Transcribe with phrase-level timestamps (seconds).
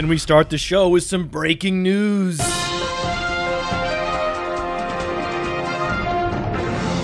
[0.00, 2.38] And we start the show with some breaking news.
[2.38, 2.46] The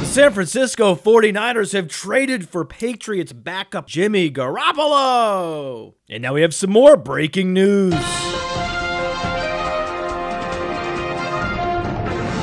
[0.06, 5.92] San Francisco 49ers have traded for Patriots backup Jimmy Garoppolo.
[6.08, 7.92] And now we have some more breaking news.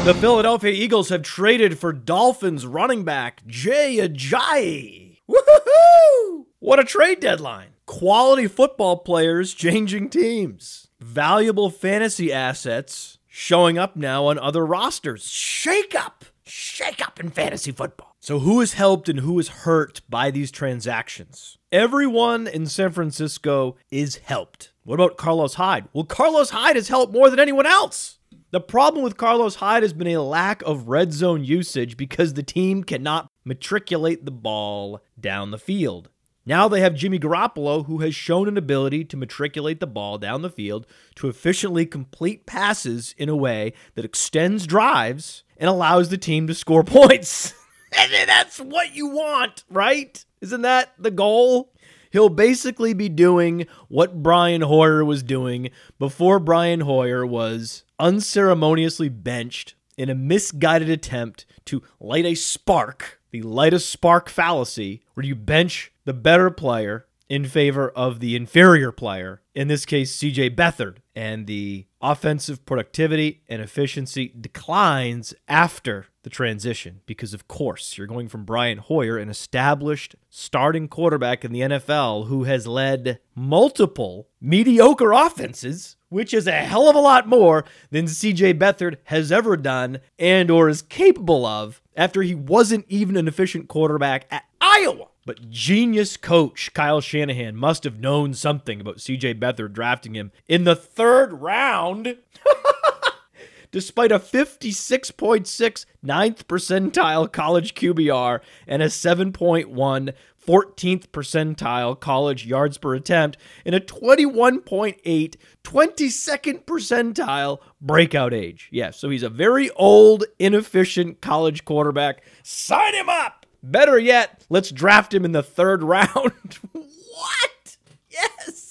[0.06, 5.18] The Philadelphia Eagles have traded for Dolphins running back Jay Ajayi.
[5.28, 6.46] Woohoo!
[6.60, 7.73] What a trade deadline.
[7.86, 10.88] Quality football players changing teams.
[11.02, 15.28] Valuable fantasy assets showing up now on other rosters.
[15.28, 16.24] Shake up!
[16.46, 18.16] Shake up in fantasy football.
[18.22, 21.58] So, who is helped and who is hurt by these transactions?
[21.74, 24.72] Everyone in San Francisco is helped.
[24.84, 25.88] What about Carlos Hyde?
[25.92, 28.20] Well, Carlos Hyde has helped more than anyone else.
[28.52, 32.44] The problem with Carlos Hyde has been a lack of red zone usage because the
[32.44, 36.10] team cannot matriculate the ball down the field.
[36.46, 40.42] Now they have Jimmy Garoppolo, who has shown an ability to matriculate the ball down
[40.42, 40.86] the field
[41.16, 46.54] to efficiently complete passes in a way that extends drives and allows the team to
[46.54, 47.54] score points.
[47.98, 50.26] and that's what you want, right?
[50.42, 51.72] Isn't that the goal?
[52.12, 59.76] He'll basically be doing what Brian Hoyer was doing before Brian Hoyer was unceremoniously benched
[59.98, 65.92] in a misguided attempt to light a spark, the lightest spark fallacy, where you bench
[66.06, 70.98] the better player in favor of the inferior player, in this case, CJ Beathard.
[71.16, 78.28] And the offensive productivity and efficiency declines after the transition because, of course, you're going
[78.28, 85.12] from Brian Hoyer, an established starting quarterback in the NFL who has led multiple mediocre
[85.12, 90.00] offenses which is a hell of a lot more than CJ Beathard has ever done
[90.20, 95.08] and or is capable of after he wasn't even an efficient quarterback at Iowa.
[95.26, 100.66] But genius coach Kyle Shanahan must have known something about CJ Beathard drafting him in
[100.66, 102.18] the third round.
[103.72, 110.14] Despite a 56.6 ninth percentile college QBR and a 7.1
[110.48, 118.70] 14th percentile college yards per attempt and a 21.8 22nd percentile breakout age.
[118.72, 122.24] Yes, yeah, so he's a very old, inefficient college quarterback.
[122.44, 123.46] Sign him up!
[123.62, 126.60] Better yet, let's draft him in the third round.
[126.74, 127.78] what?
[128.10, 128.63] Yes!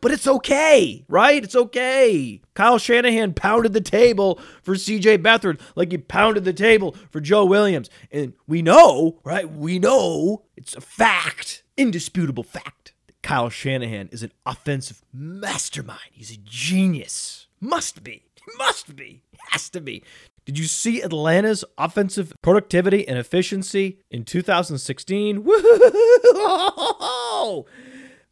[0.00, 1.42] But it's okay, right?
[1.42, 2.40] It's okay.
[2.54, 7.44] Kyle Shanahan pounded the table for CJ Beathard like he pounded the table for Joe
[7.44, 7.88] Williams.
[8.10, 9.50] And we know, right?
[9.50, 16.00] We know it's a fact, indisputable fact, that Kyle Shanahan is an offensive mastermind.
[16.10, 17.46] He's a genius.
[17.60, 18.24] Must be.
[18.58, 19.22] Must be.
[19.50, 20.02] Has to be.
[20.44, 25.44] Did you see Atlanta's offensive productivity and efficiency in 2016?
[25.44, 25.54] Woo!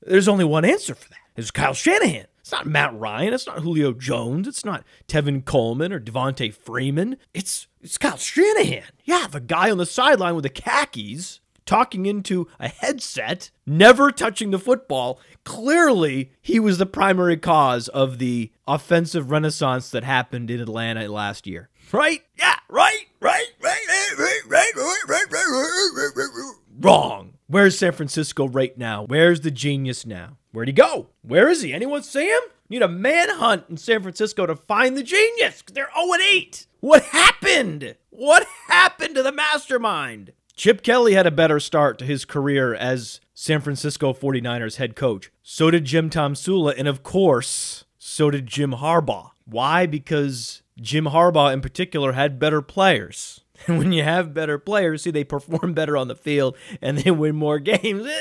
[0.03, 1.19] There's only one answer for that.
[1.37, 2.27] It's Kyle Shanahan.
[2.41, 3.33] It's not Matt Ryan.
[3.33, 4.49] It's not Julio Jones.
[4.49, 7.17] It's not Tevin Coleman or Devonta Freeman.
[7.33, 8.91] It's it's Kyle Shanahan.
[9.05, 11.41] Yeah, the guy on the sideline with the khakis
[11.71, 15.21] talking into a headset, never touching the football.
[15.45, 21.47] Clearly, he was the primary cause of the offensive renaissance that happened in Atlanta last
[21.47, 21.69] year.
[21.93, 22.23] Right?
[22.37, 26.55] Yeah, right, right, right, right, right, right, right, right, right, right, right.
[26.81, 27.30] Wrong.
[27.51, 29.03] Where's San Francisco right now?
[29.03, 30.37] Where's the genius now?
[30.53, 31.09] Where'd he go?
[31.23, 31.73] Where is he?
[31.73, 32.43] Anyone see him?
[32.69, 35.65] Need a manhunt in San Francisco to find the genius.
[35.67, 36.69] They're 0 8.
[36.79, 37.97] What happened?
[38.11, 40.33] What happened to the mastermind?
[40.55, 45.33] Chip Kelly had a better start to his career as San Francisco 49ers head coach.
[45.43, 49.31] So did Jim Tomsula, and of course, so did Jim Harbaugh.
[49.45, 49.87] Why?
[49.87, 53.41] Because Jim Harbaugh in particular had better players.
[53.67, 57.11] And when you have better players, see, they perform better on the field and they
[57.11, 58.09] win more games.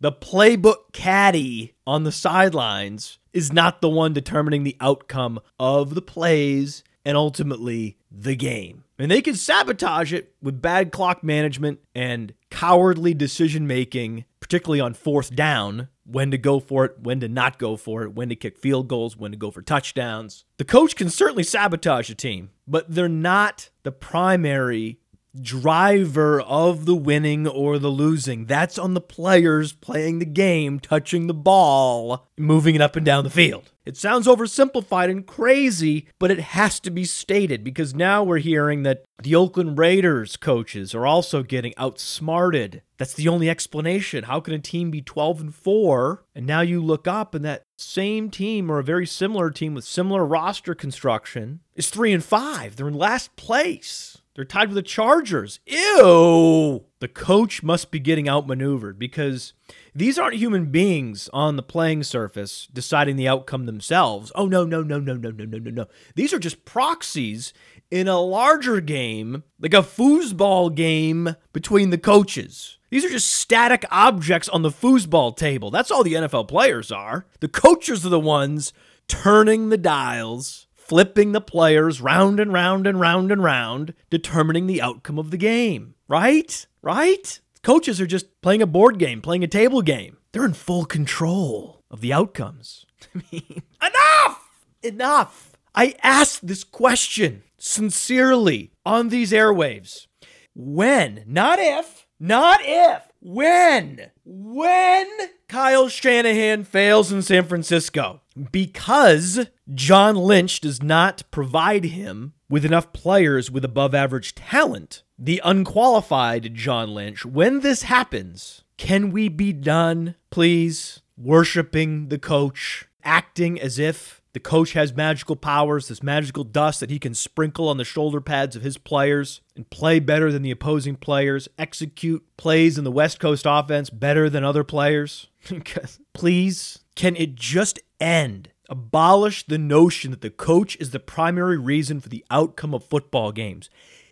[0.00, 6.02] The playbook caddy on the sidelines is not the one determining the outcome of the
[6.02, 8.82] plays and ultimately the game.
[8.98, 14.94] And they can sabotage it with bad clock management and cowardly decision making, particularly on
[14.94, 18.36] fourth down, when to go for it, when to not go for it, when to
[18.36, 20.44] kick field goals, when to go for touchdowns.
[20.56, 24.98] The coach can certainly sabotage a team, but they're not the primary
[25.40, 28.46] driver of the winning or the losing.
[28.46, 33.24] That's on the players playing the game, touching the ball, moving it up and down
[33.24, 33.70] the field.
[33.84, 38.84] It sounds oversimplified and crazy, but it has to be stated because now we're hearing
[38.84, 42.82] that the Oakland Raiders coaches are also getting outsmarted.
[42.98, 44.24] That's the only explanation.
[44.24, 47.64] How can a team be 12 and 4 and now you look up and that
[47.76, 52.76] same team or a very similar team with similar roster construction is 3 and 5.
[52.76, 54.21] They're in last place.
[54.34, 55.60] They're tied with the Chargers.
[55.66, 56.84] Ew.
[57.00, 59.52] The coach must be getting outmaneuvered because
[59.94, 64.32] these aren't human beings on the playing surface deciding the outcome themselves.
[64.34, 65.86] Oh, no, no, no, no, no, no, no, no, no.
[66.14, 67.52] These are just proxies
[67.90, 72.78] in a larger game, like a foosball game between the coaches.
[72.88, 75.70] These are just static objects on the foosball table.
[75.70, 77.26] That's all the NFL players are.
[77.40, 78.72] The coaches are the ones
[79.08, 84.82] turning the dials, flipping the players round and round and round and round, determining the
[84.82, 85.94] outcome of the game.
[86.08, 86.66] Right?
[86.82, 87.40] Right?
[87.62, 90.16] Coaches are just playing a board game, playing a table game.
[90.32, 92.84] They're in full control of the outcomes.
[93.14, 94.48] I mean, enough!
[94.82, 95.52] Enough!
[95.74, 100.06] I asked this question sincerely on these airwaves.
[100.54, 105.08] When, not if, not if, when, when
[105.48, 108.20] Kyle Shanahan fails in San Francisco?
[108.50, 115.40] Because John Lynch does not provide him with enough players with above average talent, the
[115.44, 123.60] unqualified John Lynch, when this happens, can we be done, please, worshiping the coach, acting
[123.60, 127.76] as if the coach has magical powers, this magical dust that he can sprinkle on
[127.76, 132.78] the shoulder pads of his players and play better than the opposing players, execute plays
[132.78, 135.28] in the West Coast offense better than other players.
[136.14, 138.48] Please, can it just end?
[138.70, 143.30] Abolish the notion that the coach is the primary reason for the outcome of football
[143.32, 143.68] games.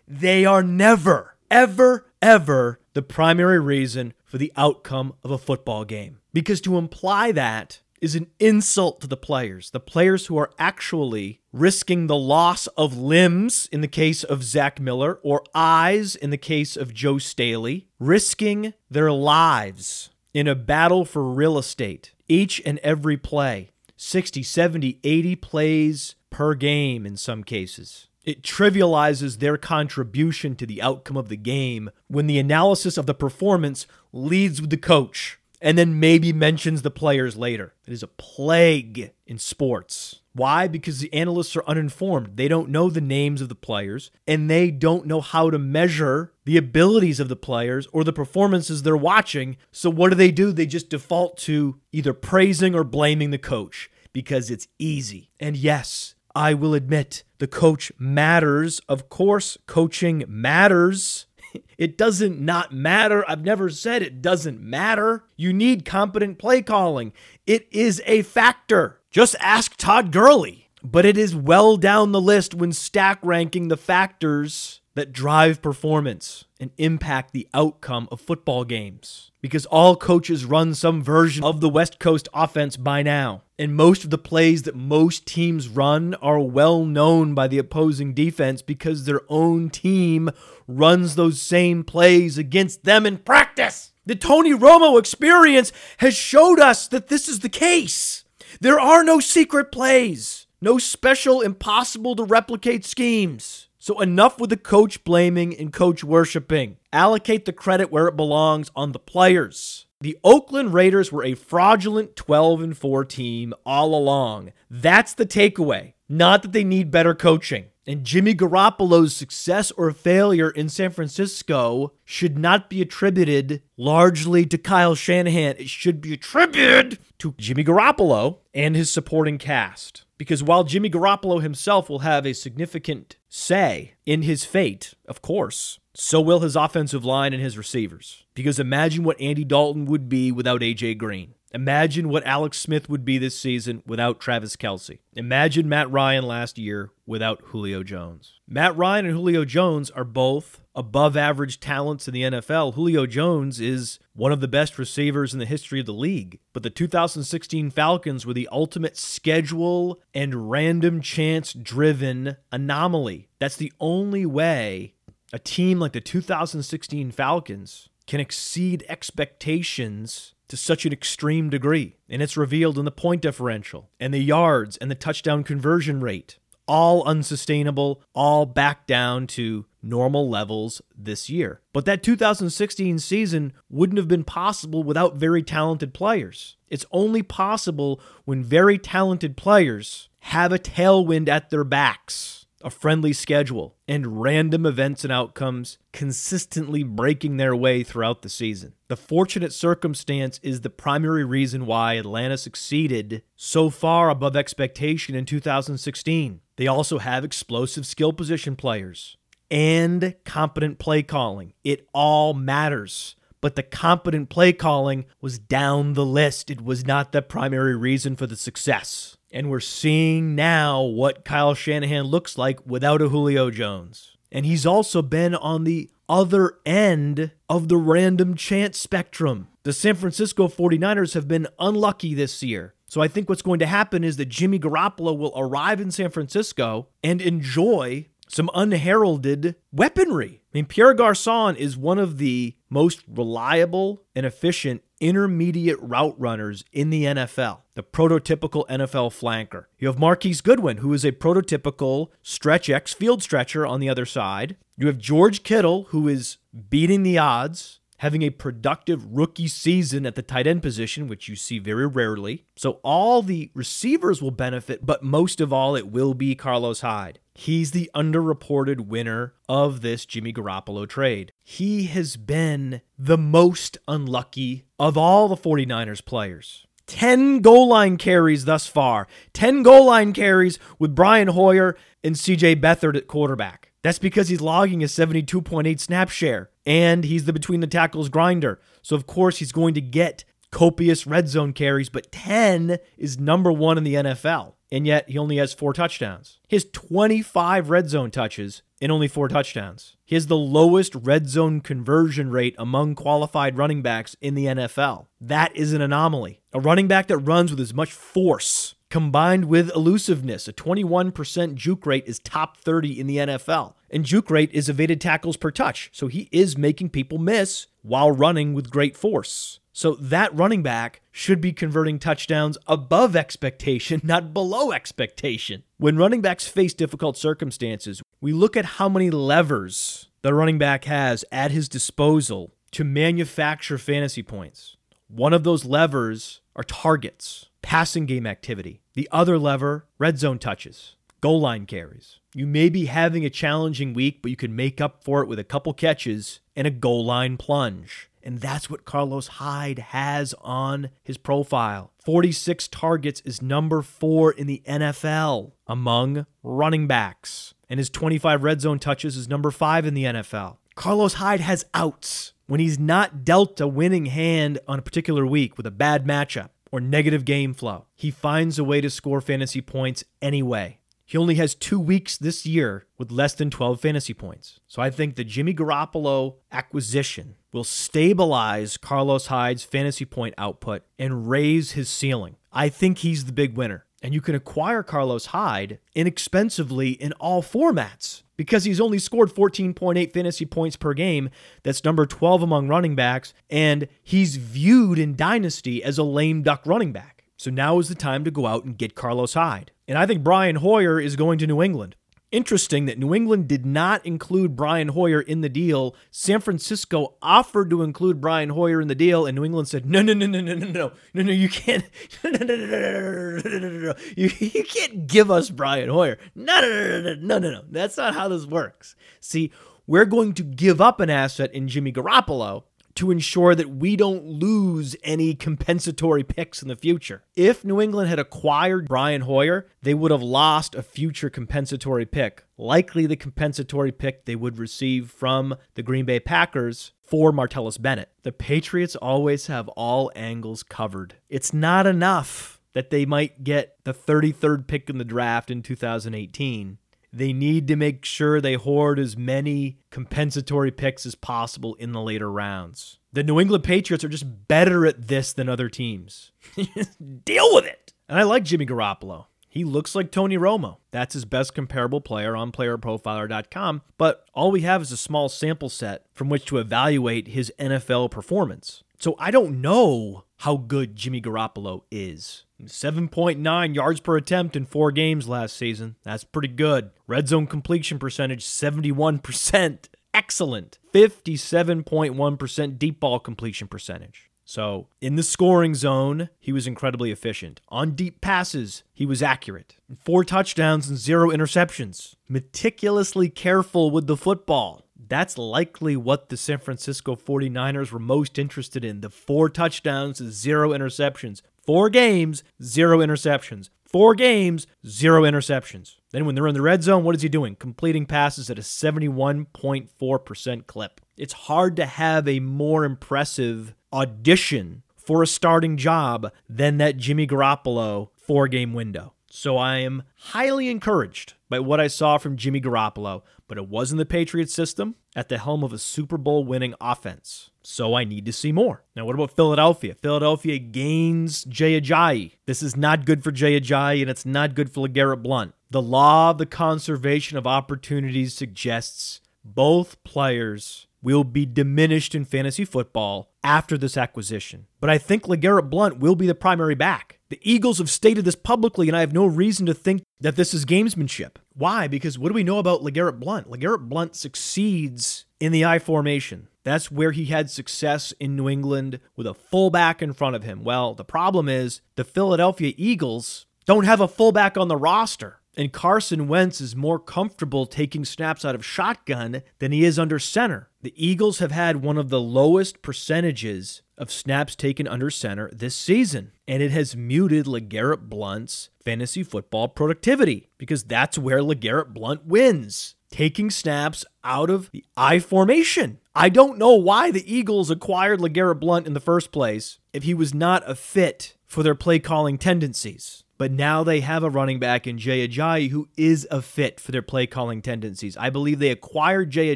[0.07, 6.19] They are never, ever, ever the primary reason for the outcome of a football game.
[6.31, 9.69] Because to imply that is an insult to the players.
[9.69, 14.79] The players who are actually risking the loss of limbs in the case of Zach
[14.79, 21.05] Miller or eyes in the case of Joe Staley, risking their lives in a battle
[21.05, 27.43] for real estate each and every play 60, 70, 80 plays per game in some
[27.43, 28.07] cases.
[28.23, 33.13] It trivializes their contribution to the outcome of the game when the analysis of the
[33.13, 37.73] performance leads with the coach and then maybe mentions the players later.
[37.85, 40.21] It is a plague in sports.
[40.33, 40.67] Why?
[40.67, 42.37] Because the analysts are uninformed.
[42.37, 46.33] They don't know the names of the players and they don't know how to measure
[46.45, 49.57] the abilities of the players or the performances they're watching.
[49.71, 50.51] So, what do they do?
[50.51, 55.31] They just default to either praising or blaming the coach because it's easy.
[55.39, 58.79] And yes, I will admit the coach matters.
[58.87, 61.25] Of course, coaching matters.
[61.77, 63.25] It doesn't not matter.
[63.27, 65.23] I've never said it doesn't matter.
[65.35, 67.11] You need competent play calling.
[67.47, 68.99] It is a factor.
[69.09, 70.69] Just ask Todd Gurley.
[70.83, 76.45] But it is well down the list when stack ranking the factors that drive performance
[76.59, 79.31] and impact the outcome of football games.
[79.41, 83.43] Because all coaches run some version of the West Coast offense by now.
[83.57, 88.13] And most of the plays that most teams run are well known by the opposing
[88.13, 90.29] defense because their own team
[90.77, 93.91] runs those same plays against them in practice.
[94.05, 98.23] The Tony Romo experience has showed us that this is the case.
[98.59, 103.67] There are no secret plays, no special, impossible to replicate schemes.
[103.77, 106.77] So, enough with the coach blaming and coach worshiping.
[106.93, 109.87] Allocate the credit where it belongs on the players.
[110.01, 114.51] The Oakland Raiders were a fraudulent 12 and 4 team all along.
[114.69, 115.93] That's the takeaway.
[116.13, 117.67] Not that they need better coaching.
[117.87, 124.57] And Jimmy Garoppolo's success or failure in San Francisco should not be attributed largely to
[124.57, 125.55] Kyle Shanahan.
[125.57, 130.03] It should be attributed to Jimmy Garoppolo and his supporting cast.
[130.17, 135.79] Because while Jimmy Garoppolo himself will have a significant say in his fate, of course,
[135.93, 138.25] so will his offensive line and his receivers.
[138.35, 140.95] Because imagine what Andy Dalton would be without A.J.
[140.95, 141.35] Green.
[141.53, 144.99] Imagine what Alex Smith would be this season without Travis Kelce.
[145.13, 148.39] Imagine Matt Ryan last year without Julio Jones.
[148.47, 152.75] Matt Ryan and Julio Jones are both above average talents in the NFL.
[152.75, 156.39] Julio Jones is one of the best receivers in the history of the league.
[156.53, 163.27] But the 2016 Falcons were the ultimate schedule and random chance driven anomaly.
[163.39, 164.93] That's the only way
[165.33, 171.95] a team like the 2016 Falcons can exceed expectations to such an extreme degree.
[172.09, 176.37] And it's revealed in the point differential and the yards and the touchdown conversion rate.
[176.67, 181.61] All unsustainable, all back down to normal levels this year.
[181.71, 186.57] But that 2016 season wouldn't have been possible without very talented players.
[186.67, 193.13] It's only possible when very talented players have a tailwind at their backs a friendly
[193.13, 198.73] schedule, and random events and outcomes consistently breaking their way throughout the season.
[198.87, 205.25] The fortunate circumstance is the primary reason why Atlanta succeeded so far above expectation in
[205.25, 206.41] 2016.
[206.57, 209.17] They also have explosive skill position players
[209.49, 211.53] and competent play calling.
[211.63, 213.15] It all matters.
[213.41, 216.51] But the competent play calling was down the list.
[216.51, 219.17] It was not the primary reason for the success.
[219.31, 224.17] And we're seeing now what Kyle Shanahan looks like without a Julio Jones.
[224.31, 229.47] And he's also been on the other end of the random chance spectrum.
[229.63, 232.73] The San Francisco 49ers have been unlucky this year.
[232.87, 236.09] So I think what's going to happen is that Jimmy Garoppolo will arrive in San
[236.09, 240.41] Francisco and enjoy some unheralded weaponry.
[240.43, 246.63] I mean, Pierre Garcon is one of the most reliable and efficient intermediate route runners
[246.71, 249.65] in the NFL, the prototypical NFL flanker.
[249.77, 254.05] You have Marquise Goodwin, who is a prototypical stretch X field stretcher on the other
[254.05, 254.55] side.
[254.77, 256.37] You have George Kittle, who is
[256.69, 261.35] beating the odds having a productive rookie season at the tight end position, which you
[261.35, 262.43] see very rarely.
[262.55, 267.19] So all the receivers will benefit, but most of all, it will be Carlos Hyde.
[267.35, 271.31] He's the underreported winner of this Jimmy Garoppolo trade.
[271.43, 276.65] He has been the most unlucky of all the 49ers players.
[276.87, 279.07] 10 goal line carries thus far.
[279.33, 283.70] 10 goal line carries with Brian Hoyer and CJ Beathard at quarterback.
[283.83, 288.59] That's because he's logging a 72.8 snap share and he's the between the tackles grinder.
[288.81, 293.51] So, of course, he's going to get copious red zone carries, but 10 is number
[293.51, 294.53] one in the NFL.
[294.71, 296.39] And yet he only has four touchdowns.
[296.47, 299.97] He has 25 red zone touches and only four touchdowns.
[300.05, 305.07] He has the lowest red zone conversion rate among qualified running backs in the NFL.
[305.19, 306.41] That is an anomaly.
[306.53, 310.47] A running back that runs with as much force combined with elusiveness.
[310.47, 313.73] A 21% juke rate is top 30 in the NFL.
[313.89, 315.89] And juke rate is evaded tackles per touch.
[315.93, 319.59] So he is making people miss while running with great force.
[319.73, 325.63] So that running back should be converting touchdowns above expectation, not below expectation.
[325.77, 330.85] When running backs face difficult circumstances, we look at how many levers the running back
[330.85, 334.75] has at his disposal to manufacture fantasy points.
[335.07, 338.81] One of those levers are targets passing game activity.
[338.93, 342.19] The other lever, red zone touches, goal line carries.
[342.33, 345.39] You may be having a challenging week, but you can make up for it with
[345.39, 348.09] a couple catches and a goal line plunge.
[348.23, 351.91] And that's what Carlos Hyde has on his profile.
[352.03, 357.53] 46 targets is number four in the NFL among running backs.
[357.69, 360.57] And his 25 red zone touches is number five in the NFL.
[360.75, 365.57] Carlos Hyde has outs when he's not dealt a winning hand on a particular week
[365.57, 367.85] with a bad matchup or negative game flow.
[367.95, 370.79] He finds a way to score fantasy points anyway.
[371.11, 374.61] He only has two weeks this year with less than 12 fantasy points.
[374.65, 381.29] So I think the Jimmy Garoppolo acquisition will stabilize Carlos Hyde's fantasy point output and
[381.29, 382.37] raise his ceiling.
[382.53, 383.85] I think he's the big winner.
[384.01, 390.11] And you can acquire Carlos Hyde inexpensively in all formats because he's only scored 14.8
[390.11, 391.29] fantasy points per game.
[391.61, 393.33] That's number 12 among running backs.
[393.49, 397.25] And he's viewed in Dynasty as a lame duck running back.
[397.37, 399.71] So now is the time to go out and get Carlos Hyde.
[399.87, 401.95] And I think Brian Hoyer is going to New England.
[402.31, 405.93] Interesting that New England did not include Brian Hoyer in the deal.
[406.11, 410.01] San Francisco offered to include Brian Hoyer in the deal, and New England said, "No,
[410.01, 411.83] no, no, no, no, no, no, no, no, you can't,
[412.23, 416.17] no, no, no, no, no, no, no, no, you, you can't give us Brian Hoyer.
[416.33, 418.95] No, no, no, no, no, no, no, that's not how this works.
[419.19, 419.51] See,
[419.85, 422.63] we're going to give up an asset in Jimmy Garoppolo."
[422.95, 427.23] To ensure that we don't lose any compensatory picks in the future.
[427.35, 432.43] If New England had acquired Brian Hoyer, they would have lost a future compensatory pick,
[432.57, 438.09] likely the compensatory pick they would receive from the Green Bay Packers for Martellus Bennett.
[438.23, 441.15] The Patriots always have all angles covered.
[441.29, 446.77] It's not enough that they might get the 33rd pick in the draft in 2018
[447.13, 452.01] they need to make sure they hoard as many compensatory picks as possible in the
[452.01, 452.99] later rounds.
[453.13, 456.31] The New England Patriots are just better at this than other teams.
[457.25, 457.93] Deal with it.
[458.07, 459.25] And I like Jimmy Garoppolo.
[459.49, 460.77] He looks like Tony Romo.
[460.91, 465.67] That's his best comparable player on playerprofiler.com, but all we have is a small sample
[465.67, 468.83] set from which to evaluate his NFL performance.
[468.97, 472.45] So I don't know how good Jimmy Garoppolo is.
[472.65, 475.95] 7.9 yards per attempt in four games last season.
[476.03, 476.91] That's pretty good.
[477.07, 479.87] Red zone completion percentage 71%.
[480.13, 480.77] Excellent.
[480.93, 484.31] 57.1% deep ball completion percentage.
[484.43, 487.61] So, in the scoring zone, he was incredibly efficient.
[487.69, 489.77] On deep passes, he was accurate.
[490.03, 492.15] Four touchdowns and zero interceptions.
[492.27, 494.85] Meticulously careful with the football.
[495.07, 499.01] That's likely what the San Francisco 49ers were most interested in.
[499.01, 501.41] The four touchdowns, zero interceptions.
[501.65, 503.69] Four games, zero interceptions.
[503.83, 505.95] Four games, zero interceptions.
[506.11, 507.55] Then when they're in the red zone, what is he doing?
[507.55, 511.01] Completing passes at a 71.4% clip.
[511.17, 517.27] It's hard to have a more impressive audition for a starting job than that Jimmy
[517.27, 519.13] Garoppolo four game window.
[519.33, 523.89] So I am highly encouraged by what I saw from Jimmy Garoppolo, but it was
[523.89, 527.49] in the Patriots system at the helm of a Super Bowl winning offense.
[527.63, 528.83] So I need to see more.
[528.93, 529.95] Now, what about Philadelphia?
[529.95, 532.33] Philadelphia gains Jay Ajayi.
[532.45, 535.53] This is not good for Jay Ajayi, and it's not good for LeGarrette Blunt.
[535.69, 542.65] The law of the conservation of opportunities suggests both players will be diminished in fantasy
[542.65, 544.67] football after this acquisition.
[544.79, 547.19] But I think LeGarrette Blunt will be the primary back.
[547.29, 550.53] The Eagles have stated this publicly, and I have no reason to think that this
[550.53, 551.37] is gamesmanship.
[551.53, 551.87] Why?
[551.87, 553.49] Because what do we know about LeGarrette Blunt?
[553.49, 556.47] LeGarrette Blunt succeeds in the I formation.
[556.63, 560.63] That's where he had success in New England with a fullback in front of him.
[560.63, 565.40] Well, the problem is the Philadelphia Eagles don't have a fullback on the roster.
[565.57, 570.17] And Carson Wentz is more comfortable taking snaps out of shotgun than he is under
[570.17, 570.69] center.
[570.81, 575.75] The Eagles have had one of the lowest percentages of snaps taken under center this
[575.75, 582.25] season, and it has muted LeGarrette Blunt's fantasy football productivity because that's where LeGarrette Blunt
[582.25, 585.99] wins taking snaps out of the I formation.
[586.15, 590.13] I don't know why the Eagles acquired LeGarrette Blunt in the first place if he
[590.13, 593.23] was not a fit for their play calling tendencies.
[593.41, 596.91] But now they have a running back in Jay Ajayi who is a fit for
[596.91, 598.15] their play calling tendencies.
[598.15, 599.55] I believe they acquired Jay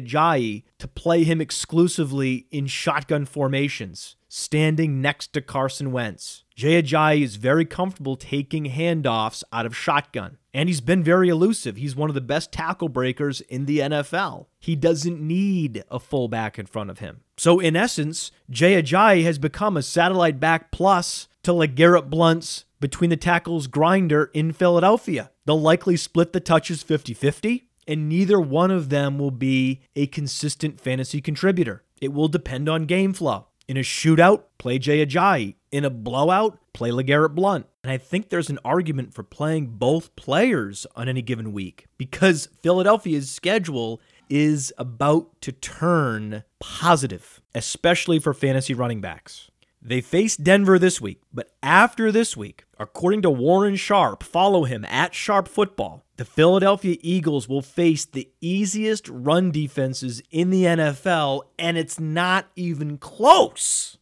[0.00, 6.42] Ajayi to play him exclusively in shotgun formations, standing next to Carson Wentz.
[6.56, 10.38] Jay Ajayi is very comfortable taking handoffs out of shotgun.
[10.52, 11.76] And he's been very elusive.
[11.76, 14.46] He's one of the best tackle breakers in the NFL.
[14.58, 17.20] He doesn't need a fullback in front of him.
[17.36, 23.10] So, in essence, Jay Ajayi has become a satellite back plus to LeGarrette Blunt's between
[23.10, 25.30] the tackles grinder in Philadelphia.
[25.44, 30.06] They'll likely split the touches 50 50, and neither one of them will be a
[30.06, 31.82] consistent fantasy contributor.
[32.00, 33.46] It will depend on game flow.
[33.68, 35.54] In a shootout, play Jay Ajayi.
[35.72, 37.66] In a blowout, play LeGarrette Blunt.
[37.82, 42.46] And I think there's an argument for playing both players on any given week because
[42.62, 49.50] Philadelphia's schedule is about to turn positive, especially for fantasy running backs.
[49.82, 54.84] They face Denver this week, but after this week, according to Warren Sharp, follow him
[54.86, 61.42] at Sharp Football, the Philadelphia Eagles will face the easiest run defenses in the NFL,
[61.58, 63.98] and it's not even close.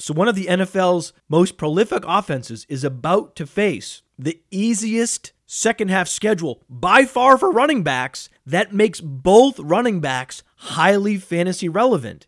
[0.00, 5.90] So, one of the NFL's most prolific offenses is about to face the easiest second
[5.90, 12.26] half schedule by far for running backs that makes both running backs highly fantasy relevant.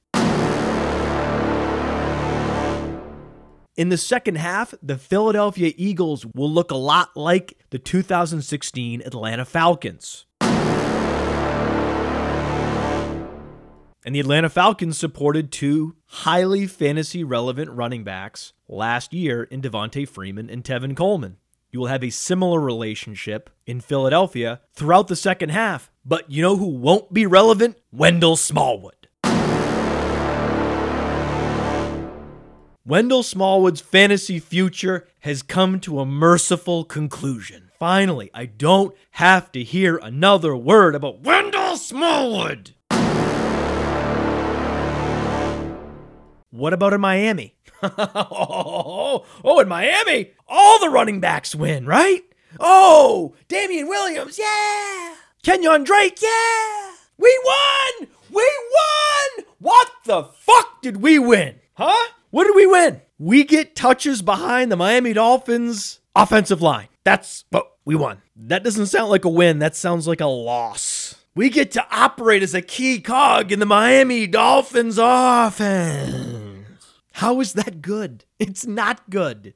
[3.81, 9.47] In the second half, the Philadelphia Eagles will look a lot like the 2016 Atlanta
[9.47, 10.27] Falcons.
[14.05, 20.07] And the Atlanta Falcons supported two highly fantasy relevant running backs last year in Devonta
[20.07, 21.39] Freeman and Tevin Coleman.
[21.71, 25.91] You will have a similar relationship in Philadelphia throughout the second half.
[26.05, 27.79] But you know who won't be relevant?
[27.91, 29.00] Wendell Smallwood.
[32.91, 37.71] Wendell Smallwood's fantasy future has come to a merciful conclusion.
[37.79, 42.73] Finally, I don't have to hear another word about Wendell Smallwood.
[46.51, 47.55] What about in Miami?
[47.85, 49.25] oh,
[49.61, 52.23] in Miami, all the running backs win, right?
[52.59, 55.15] Oh, Damien Williams, yeah.
[55.45, 56.91] Kenyon Drake, yeah.
[57.17, 58.09] We won!
[58.33, 59.47] We won!
[59.61, 61.61] What the fuck did we win?
[61.75, 62.15] Huh?
[62.31, 63.01] What did we win?
[63.19, 66.87] We get touches behind the Miami Dolphins offensive line.
[67.03, 68.23] That's what we won.
[68.37, 69.59] That doesn't sound like a win.
[69.59, 71.17] That sounds like a loss.
[71.35, 76.67] We get to operate as a key cog in the Miami Dolphins offense.
[77.15, 78.25] How is that good?
[78.39, 79.53] It's not good.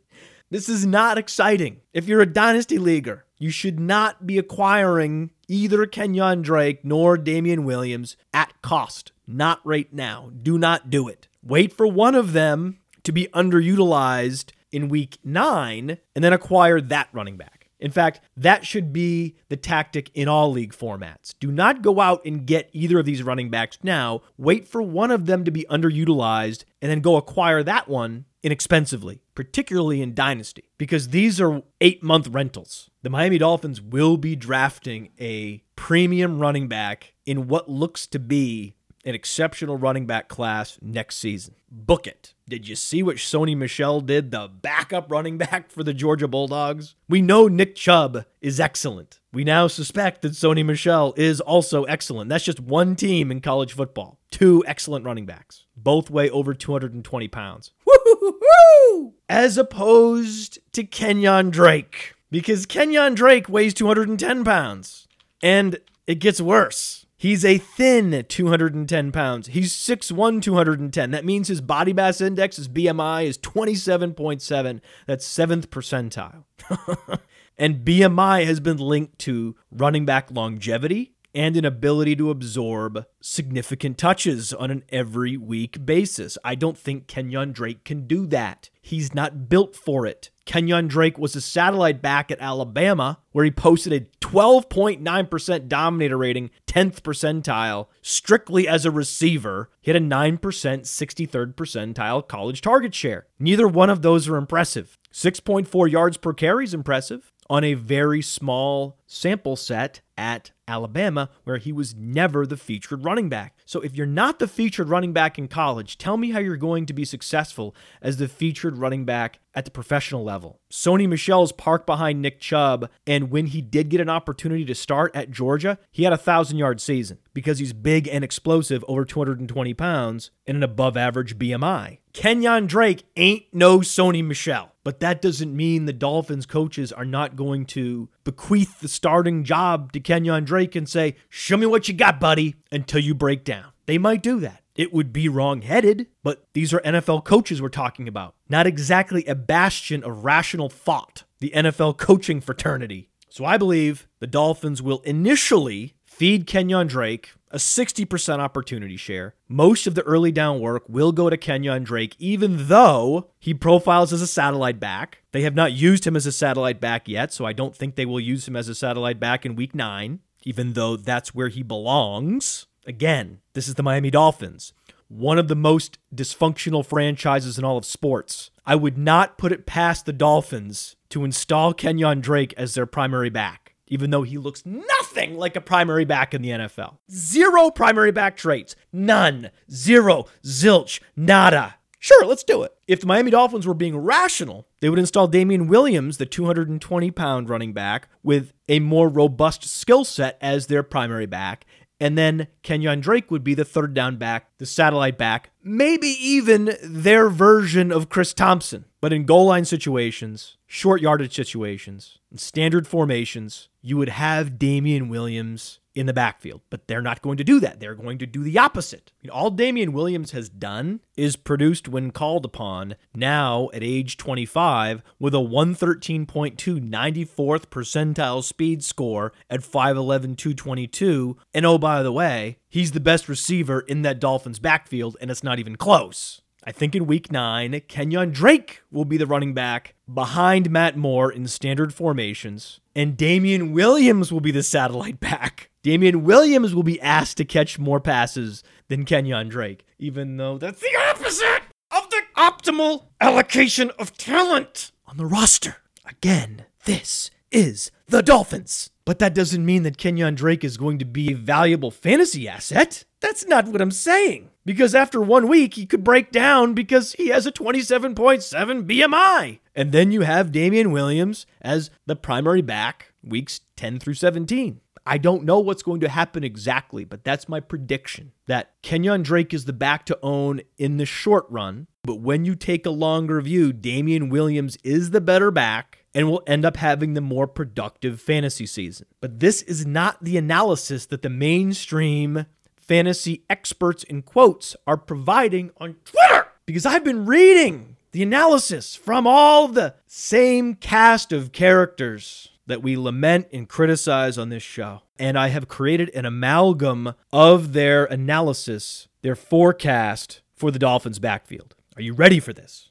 [0.51, 1.81] This is not exciting.
[1.95, 7.65] If you're a dynasty leaguer, you should not be acquiring either Kenyon Drake nor Damien
[7.65, 9.13] Williams at cost.
[9.27, 10.31] Not right now.
[10.43, 11.29] Do not do it.
[11.45, 17.09] Wait for one of them to be underutilized in week nine and then acquire that
[17.13, 17.69] running back.
[17.79, 21.35] In fact, that should be the tactic in all league formats.
[21.39, 24.23] Do not go out and get either of these running backs now.
[24.39, 29.21] Wait for one of them to be underutilized and then go acquire that one inexpensively,
[29.35, 32.89] particularly in Dynasty, because these are eight month rentals.
[33.03, 38.77] The Miami Dolphins will be drafting a premium running back in what looks to be
[39.05, 41.55] an exceptional running back class next season.
[41.71, 42.35] Book it.
[42.49, 46.95] Did you see what Sony Michel did, the backup running back for the Georgia Bulldogs?
[47.09, 49.21] We know Nick Chubb is excellent.
[49.33, 52.31] We now suspect that Sony Michel is also excellent.
[52.31, 54.19] That's just one team in college football.
[54.31, 55.65] Two excellent running backs.
[55.77, 57.73] Both weigh over 220 pounds.
[57.87, 59.15] Woo-hoo-hoo-hoo!
[59.29, 62.15] As opposed to Kenyon Drake.
[62.31, 65.09] Because Kenyon Drake weighs 210 pounds.
[65.43, 67.04] And it gets worse.
[67.25, 69.47] He's a thin 210 pounds.
[69.47, 71.11] He's 6'1, 210.
[71.11, 74.83] That means his body mass index, his BMI, is 27.7.
[75.07, 76.45] That's seventh percentile.
[77.59, 83.99] and BMI has been linked to running back longevity and an ability to absorb significant
[83.99, 86.39] touches on an every week basis.
[86.45, 88.71] I don't think Kenyon Drake can do that.
[88.81, 90.31] He's not built for it.
[90.45, 96.51] Kenyon Drake was a satellite back at Alabama, where he posted a 12.9% dominator rating,
[96.67, 99.71] 10th percentile, strictly as a receiver.
[99.81, 103.27] He had a 9% 63rd percentile college target share.
[103.39, 104.99] Neither one of those are impressive.
[105.13, 111.59] 6.4 yards per carry is impressive on a very small sample set at Alabama, where
[111.59, 113.57] he was never the featured running back.
[113.65, 116.87] So if you're not the featured running back in college, tell me how you're going
[116.87, 120.61] to be successful as the featured running back at the professional level.
[120.71, 125.15] Sony Michel's parked behind Nick Chubb, and when he did get an opportunity to start
[125.15, 129.75] at Georgia, he had a thousand yard season because he's big and explosive, over 220
[129.75, 131.99] pounds, and an above average BMI.
[132.13, 134.75] Kenyon Drake ain't no Sony Michel.
[134.85, 139.93] But that doesn't mean the Dolphins coaches are not going to bequeath the starting job
[139.93, 143.67] to Kenyon Drake and say, Show me what you got, buddy, until you break down.
[143.87, 144.63] They might do that.
[144.75, 149.25] It would be wrong headed, but these are NFL coaches we're talking about, not exactly
[149.27, 153.09] a bastion of rational thought, the NFL coaching fraternity.
[153.29, 159.37] So I believe the Dolphins will initially feed Kenyon Drake a 60% opportunity share.
[159.47, 164.13] Most of the early down work will go to Kenyon Drake, even though he profiles
[164.13, 165.19] as a satellite back.
[165.31, 168.07] They have not used him as a satellite back yet, so I don't think they
[168.07, 171.63] will use him as a satellite back in week nine, even though that's where he
[171.63, 172.67] belongs.
[172.89, 174.73] Again, this is the Miami Dolphins,
[175.07, 178.51] one of the most dysfunctional franchises in all of sports.
[178.67, 183.31] I would not put it past the Dolphins to install Kenyon Drake as their primary
[183.31, 185.04] back even though he looks nothing
[185.37, 186.99] like a primary back in the NFL.
[187.11, 188.77] Zero primary back traits.
[188.93, 189.51] None.
[189.71, 190.27] Zero.
[190.45, 191.01] Zilch.
[191.17, 191.77] Nada.
[192.05, 192.75] Sure, let's do it.
[192.87, 197.49] If the Miami Dolphins were being rational, they would install Damien Williams, the 220 pound
[197.49, 201.65] running back, with a more robust skill set as their primary back.
[202.05, 206.77] And then Kenyon Drake would be the third down back, the satellite back, maybe even
[206.83, 208.85] their version of Chris Thompson.
[209.01, 215.81] But in goal line situations, short yardage situations, standard formations, you would have Damien Williams
[215.95, 217.81] in the backfield, but they're not going to do that.
[217.81, 219.13] They're going to do the opposite.
[219.31, 225.35] All Damien Williams has done is produced when called upon, now at age 25, with
[225.35, 231.37] a 113.2 94th percentile speed score at 5'11, 222.
[231.53, 235.45] And oh, by the way, he's the best receiver in that Dolphins backfield, and it's
[235.45, 236.41] not even close.
[236.67, 241.31] I think in week nine, Kenyon Drake will be the running back behind Matt Moore
[241.31, 245.69] in standard formations, and Damien Williams will be the satellite back.
[245.85, 250.81] Damien Williams will be asked to catch more passes than Kenyon Drake, even though that's
[250.81, 255.77] the opposite of the optimal allocation of talent on the roster.
[256.07, 258.89] Again, this is the Dolphins.
[259.05, 263.05] But that doesn't mean that Kenyon Drake is going to be a valuable fantasy asset.
[263.21, 264.49] That's not what I'm saying.
[264.65, 269.59] Because after one week, he could break down because he has a 27.7 BMI.
[269.75, 274.81] And then you have Damien Williams as the primary back weeks 10 through 17.
[275.07, 279.53] I don't know what's going to happen exactly, but that's my prediction that Kenyon Drake
[279.53, 281.89] is the back to own in the short run.
[282.05, 286.43] But when you take a longer view, Damien Williams is the better back and will
[286.47, 289.07] end up having the more productive fantasy season.
[289.21, 295.71] But this is not the analysis that the mainstream fantasy experts in quotes are providing
[295.79, 302.51] on Twitter because I've been reading the analysis from all the same cast of characters
[302.67, 305.03] that we lament and criticize on this show.
[305.19, 311.75] And I have created an amalgam of their analysis, their forecast for the Dolphins' backfield.
[311.97, 312.91] Are you ready for this?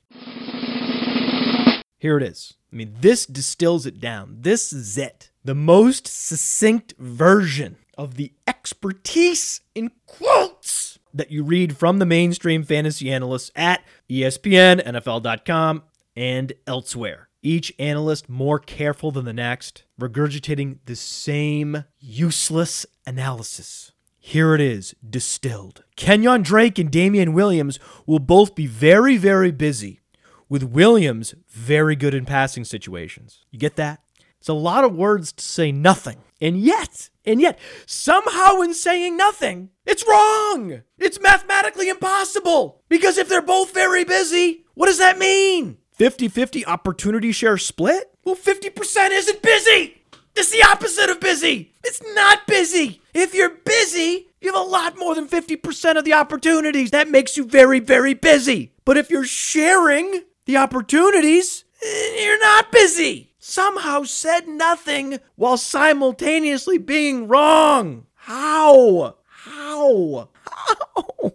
[2.00, 2.56] Here it is.
[2.72, 4.38] I mean, this distills it down.
[4.42, 5.32] This is it.
[5.44, 12.64] The most succinct version of the expertise in quotes that you read from the mainstream
[12.64, 15.84] fantasy analysts at ESPN, NFL.com,
[16.16, 17.30] and elsewhere.
[17.46, 23.92] Each analyst more careful than the next, regurgitating the same useless analysis.
[24.18, 25.84] Here it is, distilled.
[25.98, 30.00] Kenyon Drake and Damien Williams will both be very, very busy,
[30.48, 33.44] with Williams very good in passing situations.
[33.52, 34.00] You get that?
[34.40, 36.20] It's a lot of words to say nothing.
[36.40, 40.84] And yet, and yet, somehow in saying nothing, it's wrong.
[40.98, 42.82] It's mathematically impossible.
[42.88, 45.78] Because if they're both very busy, what does that mean?
[46.04, 48.14] 50 50 opportunity share split?
[48.26, 50.02] Well, 50% isn't busy.
[50.36, 51.72] It's the opposite of busy.
[51.82, 53.02] It's not busy.
[53.14, 56.92] If you're busy, you have a lot more than 50% of the opportunities.
[56.92, 58.74] That makes you very, very busy.
[58.84, 63.32] But if you're sharing the opportunities, eh, you're not busy.
[63.40, 68.08] Somehow said nothing while simultaneously being wrong.
[68.16, 69.16] How?
[69.26, 70.28] How?
[70.52, 71.32] How?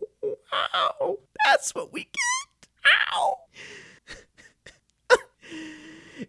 [0.50, 1.16] How?
[1.46, 2.68] That's what we get.
[2.83, 3.38] How?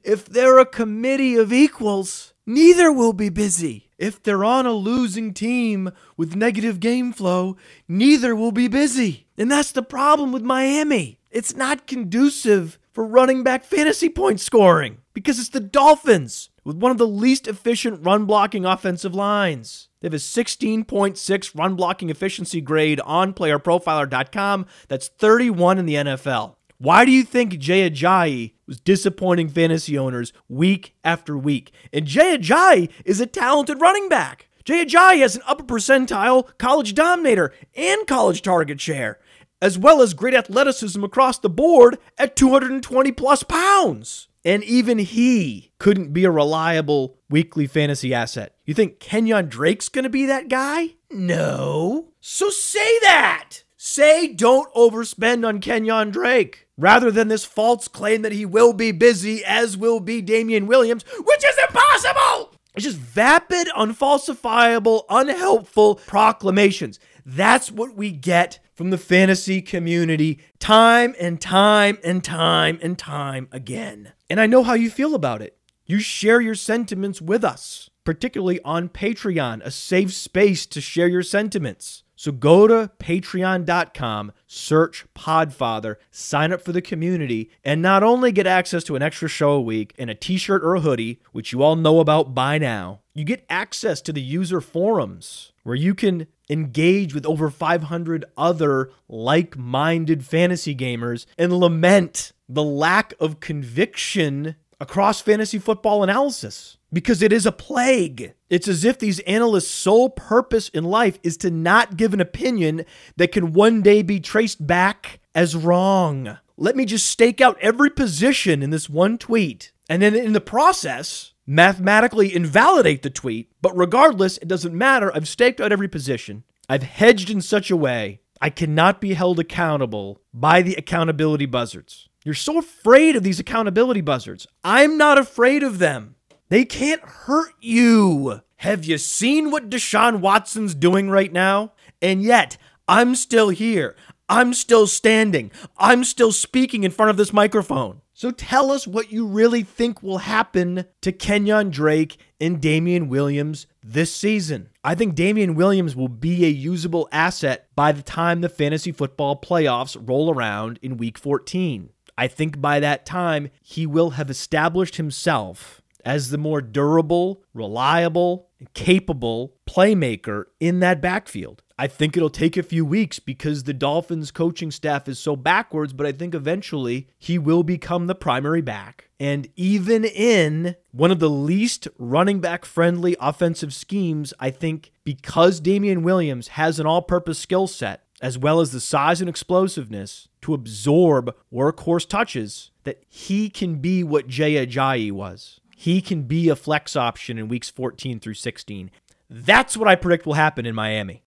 [0.04, 3.90] If they're a committee of equals, neither will be busy.
[3.98, 9.28] If they're on a losing team with negative game flow, neither will be busy.
[9.38, 11.20] And that's the problem with Miami.
[11.32, 16.92] It's not conducive for running back fantasy point scoring because it's the Dolphins with one
[16.92, 19.90] of the least efficient run blocking offensive lines.
[20.02, 24.66] They have a 16.6 run blocking efficiency grade on playerprofiler.com.
[24.88, 26.56] That's 31 in the NFL.
[26.82, 31.74] Why do you think Jay Ajayi was disappointing fantasy owners week after week?
[31.92, 34.48] And Jay Ajayi is a talented running back.
[34.64, 39.20] Jay Ajayi has an upper percentile college dominator and college target share,
[39.62, 44.30] as well as great athleticism across the board at 220 plus pounds.
[44.46, 48.56] And even he couldn't be a reliable weekly fantasy asset.
[48.64, 50.96] You think Kenyon Drake's gonna be that guy?
[51.12, 52.14] No.
[52.22, 53.64] So say that.
[53.76, 58.92] Say don't overspend on Kenyon Drake rather than this false claim that he will be
[58.92, 62.56] busy, as will be Damien Williams, which is impossible.
[62.74, 67.00] It's just vapid, unfalsifiable, unhelpful proclamations.
[67.26, 73.50] That's what we get from the fantasy community time and time and time and time
[73.52, 74.14] again.
[74.30, 75.58] And I know how you feel about it.
[75.86, 81.24] You share your sentiments with us, particularly on Patreon, a safe space to share your
[81.24, 82.04] sentiments.
[82.20, 88.46] So go to patreon.com, search Podfather, sign up for the community, and not only get
[88.46, 91.54] access to an extra show a week and a t shirt or a hoodie, which
[91.54, 95.96] you all know about by now, you get access to the user forums where you
[95.96, 103.40] can engage with over 500 other like minded fantasy gamers and lament the lack of
[103.40, 108.34] conviction across fantasy football analysis because it is a plague.
[108.50, 112.86] It's as if these analysts' sole purpose in life is to not give an opinion
[113.18, 116.38] that can one day be traced back as wrong.
[116.58, 119.72] Let me just stake out every position in this one tweet.
[119.88, 123.52] And then in the process, mathematically invalidate the tweet.
[123.62, 125.12] But regardless, it doesn't matter.
[125.16, 126.44] I've staked out every position.
[126.68, 132.08] I've hedged in such a way I cannot be held accountable by the accountability buzzards.
[132.24, 134.48] You're so afraid of these accountability buzzards.
[134.64, 136.16] I'm not afraid of them.
[136.50, 138.42] They can't hurt you.
[138.58, 141.74] Have you seen what Deshaun Watson's doing right now?
[142.02, 142.58] And yet,
[142.88, 143.96] I'm still here.
[144.28, 145.52] I'm still standing.
[145.78, 148.02] I'm still speaking in front of this microphone.
[148.14, 153.68] So tell us what you really think will happen to Kenyon Drake and Damien Williams
[153.84, 154.70] this season.
[154.84, 159.40] I think Damien Williams will be a usable asset by the time the fantasy football
[159.40, 161.92] playoffs roll around in week 14.
[162.18, 168.50] I think by that time, he will have established himself as the more durable, reliable,
[168.60, 171.64] and capable playmaker in that backfield.
[171.78, 175.94] I think it'll take a few weeks because the Dolphins coaching staff is so backwards,
[175.94, 179.10] but I think eventually he will become the primary back.
[179.18, 185.62] And even in one of the least running back friendly offensive schemes, I think because
[185.62, 190.28] Damien Williams has an all purpose skill set, as well as the size and explosiveness
[190.42, 195.59] to absorb workhorse touches, that he can be what Jay Ajayi was.
[195.82, 198.92] He can be a flex option in weeks 14 through 16.
[199.30, 201.24] That's what I predict will happen in Miami.